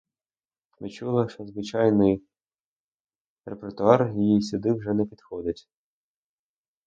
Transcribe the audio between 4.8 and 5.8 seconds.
не підходить.